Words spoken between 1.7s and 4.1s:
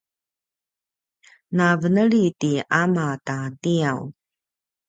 veneli ti ama ta tiyaw